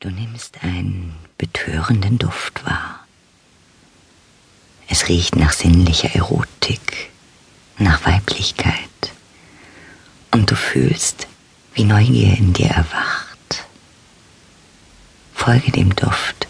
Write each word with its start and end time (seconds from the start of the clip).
Du 0.00 0.10
nimmst 0.10 0.62
einen 0.62 1.14
betörenden 1.38 2.18
Duft 2.18 2.66
wahr. 2.66 3.06
Es 4.88 5.08
riecht 5.08 5.36
nach 5.36 5.54
sinnlicher 5.54 6.14
Erotik, 6.14 7.10
nach 7.78 8.04
Weiblichkeit. 8.04 8.76
Und 10.32 10.50
du 10.50 10.54
fühlst, 10.54 11.26
wie 11.72 11.84
Neugier 11.84 12.36
in 12.36 12.52
dir 12.52 12.68
erwacht. 12.68 13.64
Folge 15.34 15.72
dem 15.72 15.96
Duft 15.96 16.46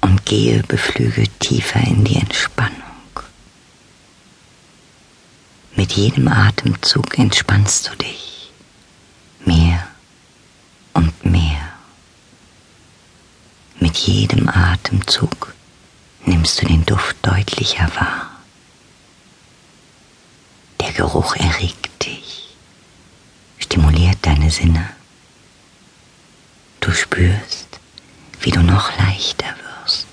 und 0.00 0.26
gehe 0.26 0.64
beflügelt 0.64 1.30
tiefer 1.38 1.80
in 1.80 2.02
die 2.02 2.16
Entspannung. 2.16 2.72
Mit 5.76 5.92
jedem 5.92 6.26
Atemzug 6.26 7.20
entspannst 7.20 7.88
du 7.88 7.94
dich 7.96 8.50
mehr 9.44 9.86
und 10.92 11.24
mehr. 11.24 11.74
Mit 13.94 14.08
jedem 14.08 14.48
Atemzug 14.48 15.54
nimmst 16.26 16.60
du 16.60 16.66
den 16.66 16.84
Duft 16.84 17.16
deutlicher 17.22 17.88
wahr. 17.94 18.28
Der 20.80 20.92
Geruch 20.92 21.36
erregt 21.36 22.04
dich, 22.04 22.56
stimuliert 23.56 24.18
deine 24.22 24.50
Sinne. 24.50 24.90
Du 26.80 26.90
spürst, 26.90 27.78
wie 28.40 28.50
du 28.50 28.64
noch 28.64 28.98
leichter 28.98 29.54
wirst 29.84 30.08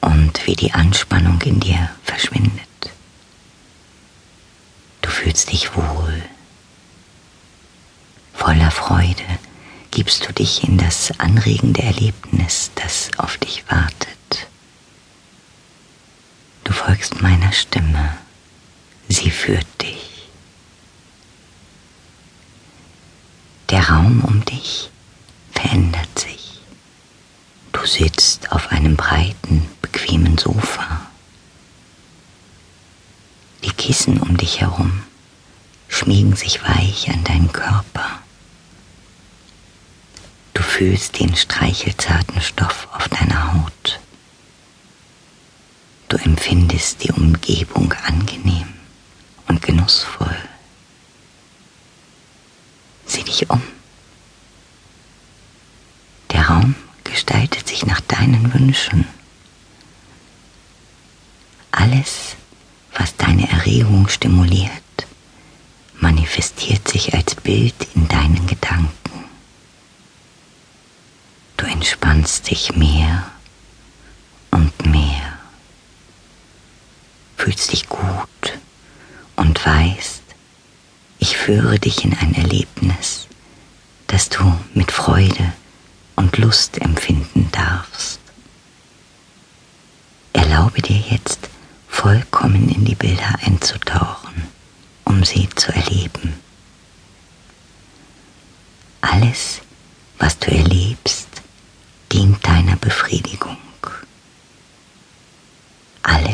und 0.00 0.46
wie 0.46 0.56
die 0.56 0.72
Anspannung 0.72 1.38
in 1.42 1.60
dir 1.60 1.90
verschwindet. 2.02 2.90
Du 5.02 5.10
fühlst 5.10 5.52
dich 5.52 5.76
wohl. 5.76 6.22
Voller 8.32 8.70
Freude 8.70 9.38
gibst 9.90 10.26
du 10.28 10.32
dich 10.32 10.64
in 10.64 10.78
das 10.78 11.12
anregende 11.18 11.82
Erlebnis, 11.82 12.70
das 12.74 13.10
auf 13.18 13.36
dich 13.38 13.64
wartet. 13.68 14.48
Du 16.64 16.72
folgst 16.72 17.20
meiner 17.20 17.52
Stimme, 17.52 18.16
sie 19.08 19.30
führt 19.30 19.66
dich. 19.82 20.28
Der 23.70 23.88
Raum 23.88 24.24
um 24.24 24.44
dich 24.44 24.90
verändert 25.52 26.18
sich. 26.18 26.60
Du 27.72 27.84
sitzt 27.86 28.52
auf 28.52 28.68
einem 28.68 28.96
breiten, 28.96 29.68
bequemen 29.82 30.38
Sofa. 30.38 31.06
Die 33.64 33.70
Kissen 33.72 34.20
um 34.20 34.36
dich 34.36 34.60
herum 34.60 35.02
schmiegen 35.88 36.34
sich 36.36 36.62
weich 36.62 37.10
an 37.10 37.24
deinen 37.24 37.52
Körper. 37.52 38.19
Fühlst 40.80 41.20
den 41.20 41.36
streichelzarten 41.36 42.40
Stoff 42.40 42.88
auf 42.94 43.06
deiner 43.10 43.52
Haut. 43.52 44.00
Du 46.08 46.16
empfindest 46.16 47.04
die 47.04 47.12
Umgebung 47.12 47.92
angenehm 48.06 48.66
und 49.46 49.60
genussvoll. 49.60 50.38
Sieh 53.04 53.22
dich 53.24 53.50
um. 53.50 53.60
Der 56.30 56.48
Raum 56.48 56.74
gestaltet 57.04 57.68
sich 57.68 57.84
nach 57.84 58.00
deinen 58.00 58.54
Wünschen. 58.54 59.06
Alles 61.72 62.36
was 62.94 63.14
deine 63.16 63.50
Erregung 63.50 64.08
stimuliert, 64.08 64.72
manifestiert 66.00 66.88
sich 66.88 67.12
als 67.12 67.34
Bild 67.34 67.74
in 67.94 68.08
deinen 68.08 68.46
Gedanken. 68.46 69.00
Du 71.60 71.66
entspannst 72.20 72.50
dich 72.50 72.76
mehr 72.76 73.24
und 74.50 74.84
mehr, 74.84 75.38
fühlst 77.38 77.72
dich 77.72 77.88
gut 77.88 78.58
und 79.36 79.64
weißt, 79.64 80.22
ich 81.18 81.38
führe 81.38 81.78
dich 81.78 82.04
in 82.04 82.12
ein 82.18 82.34
Erlebnis, 82.34 83.26
das 84.06 84.28
du 84.28 84.44
mit 84.74 84.92
Freude 84.92 85.52
und 86.14 86.36
Lust 86.36 86.78
empfinden 86.82 87.48
darfst. 87.52 88.20
Erlaube 90.34 90.82
dir 90.82 90.98
jetzt, 90.98 91.48
vollkommen 91.88 92.68
in 92.68 92.84
die 92.84 92.96
Bilder 92.96 93.34
einzutauchen, 93.46 94.46
um 95.04 95.24
sie 95.24 95.48
zu 95.56 95.72
erleben. 95.72 96.34
Alles, 99.00 99.62
was 100.18 100.38
du 100.38 100.50
erlebst, 100.50 101.30
dient 102.12 102.46
deiner 102.46 102.76
Befriedigung. 102.76 103.56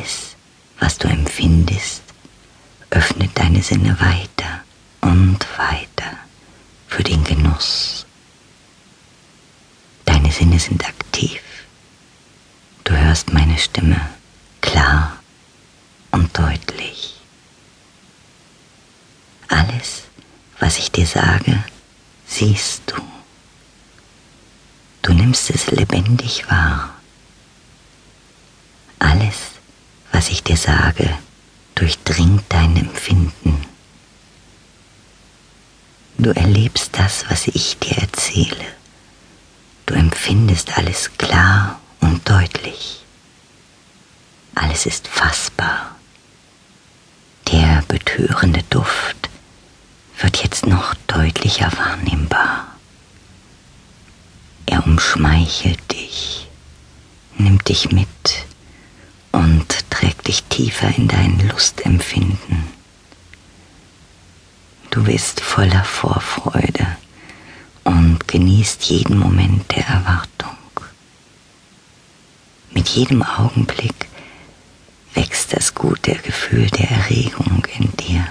Alles, 0.06 0.36
was 0.78 0.98
du 0.98 1.08
empfindest, 1.08 2.02
öffnet 2.90 3.30
deine 3.34 3.60
Sinne 3.60 3.98
weiter 3.98 4.62
und 5.00 5.44
weiter 5.58 6.18
für 6.86 7.02
den 7.02 7.24
Genuss. 7.24 8.06
Deine 10.04 10.30
Sinne 10.30 10.60
sind 10.60 10.86
aktiv. 10.86 11.40
Du 12.84 12.96
hörst 12.96 13.32
meine 13.32 13.58
Stimme 13.58 14.00
klar 14.60 15.18
und 16.12 16.38
deutlich. 16.38 17.20
Alles, 19.48 20.02
was 20.60 20.78
ich 20.78 20.92
dir 20.92 21.06
sage, 21.06 21.64
siehst 22.26 22.82
du. 22.86 23.02
Du 25.02 25.12
nimmst 25.12 25.50
es 25.50 25.66
lebendig 25.72 26.48
wahr. 26.48 26.90
Alles, 28.98 29.36
was 30.26 30.32
ich 30.32 30.42
dir 30.42 30.56
sage, 30.56 31.16
durchdringt 31.76 32.42
dein 32.48 32.76
Empfinden. 32.76 33.64
Du 36.18 36.34
erlebst 36.34 36.98
das, 36.98 37.24
was 37.28 37.46
ich 37.46 37.78
dir 37.78 37.96
erzähle. 37.98 38.66
Du 39.86 39.94
empfindest 39.94 40.76
alles 40.76 41.12
klar 41.16 41.78
und 42.00 42.28
deutlich. 42.28 43.04
Alles 44.56 44.86
ist 44.86 45.06
fassbar. 45.06 45.94
Der 47.52 47.84
betörende 47.86 48.64
Duft 48.64 49.30
wird 50.18 50.42
jetzt 50.42 50.66
noch 50.66 50.94
deutlicher 51.06 51.70
wahrnehmbar. 51.78 52.66
Er 54.66 54.84
umschmeichelt 54.84 55.92
dich, 55.92 56.48
nimmt 57.38 57.68
dich 57.68 57.92
mit 57.92 58.08
und 59.36 59.75
trägt 60.06 60.28
dich 60.28 60.44
tiefer 60.44 60.96
in 60.96 61.08
dein 61.08 61.48
Lustempfinden. 61.48 62.64
Du 64.90 65.02
bist 65.02 65.40
voller 65.40 65.82
Vorfreude 65.82 66.96
und 67.82 68.28
genießt 68.28 68.84
jeden 68.84 69.18
Moment 69.18 69.74
der 69.74 69.84
Erwartung. 69.84 70.56
Mit 72.70 72.88
jedem 72.88 73.24
Augenblick 73.24 74.06
wächst 75.14 75.52
das 75.52 75.74
gute 75.74 76.14
Gefühl 76.14 76.70
der 76.70 76.88
Erregung 76.88 77.66
in 77.76 77.90
dir. 77.96 78.28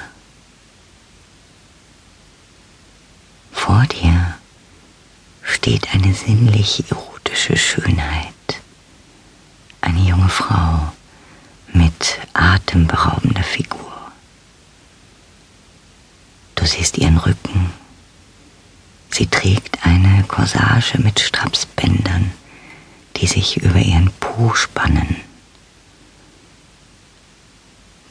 Vor 3.51 3.83
dir 3.87 4.35
steht 5.43 5.93
eine 5.93 6.13
sinnlich 6.13 6.85
erotische 6.89 7.57
Schönheit, 7.57 8.61
eine 9.81 9.99
junge 9.99 10.29
Frau 10.29 10.93
mit 11.75 12.19
atemberaubender 12.33 13.43
Figur. 13.43 14.11
Du 16.55 16.65
siehst 16.65 16.97
ihren 16.97 17.17
Rücken. 17.17 17.71
Sie 19.11 19.27
trägt 19.27 19.85
eine 19.85 20.23
Corsage 20.23 20.99
mit 20.99 21.19
Strapsbändern, 21.19 22.31
die 23.17 23.27
sich 23.27 23.57
über 23.57 23.79
ihren 23.79 24.11
Po 24.19 24.53
spannen. 24.53 25.17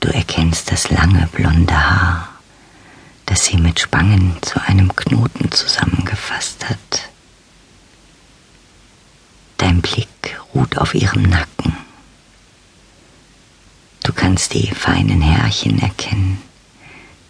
Du 0.01 0.09
erkennst 0.09 0.71
das 0.71 0.91
lange 0.91 1.27
blonde 1.33 1.75
Haar, 1.75 2.29
das 3.27 3.47
sie 3.47 3.57
mit 3.57 3.81
Spangen 3.81 4.37
zu 4.43 4.61
einem 4.61 4.95
Knoten 4.95 5.51
zusammengefasst 5.51 6.69
hat. 6.69 7.09
Dein 9.57 9.81
Blick 9.81 10.09
ruht 10.55 10.77
auf 10.77 10.95
ihrem 10.95 11.23
Nacken. 11.23 11.54
Du 14.25 14.29
kannst 14.31 14.55
die 14.55 14.71
feinen 14.75 15.21
Härchen 15.21 15.79
erkennen, 15.81 16.41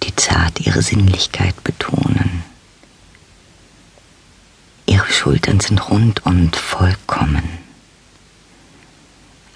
die 0.05 0.15
zart 0.15 0.61
ihre 0.61 0.81
Sinnlichkeit 0.81 1.65
betonen. 1.65 2.45
Ihre 4.87 5.11
Schultern 5.11 5.59
sind 5.59 5.91
rund 5.91 6.25
und 6.25 6.55
vollkommen. 6.55 7.43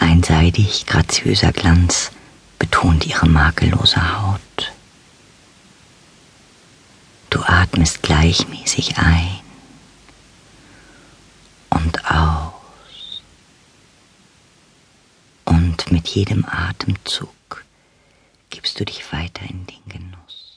Ein 0.01 0.25
seidig 0.25 0.85
graziöser 0.87 1.53
Glanz 1.53 2.11
betont 2.59 3.07
ihre 3.07 3.29
makellose 3.29 4.21
Haut. 4.21 4.73
Du 7.31 7.41
atmest 7.45 8.03
gleichmäßig 8.03 8.99
ein 8.99 9.39
und 11.71 12.05
Und 15.69 15.93
mit 15.93 16.09
jedem 16.09 16.47
Atemzug 16.47 17.63
gibst 18.49 18.81
du 18.81 18.87
dich 18.87 19.13
weiter 19.13 19.43
in 19.43 19.67
den 19.67 19.87
Genuss. 19.87 20.48